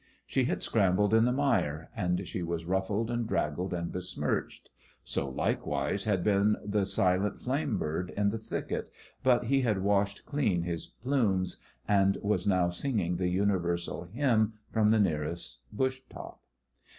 [0.25, 4.71] She had scrambled in the mire, and she was ruffled and draggled and besmirched;
[5.03, 8.89] so likewise had been the silent flame bird in the thicket,
[9.21, 14.89] but he had washed clean his plumes and was now singing the universal hymn from
[14.89, 16.41] the nearest bush top.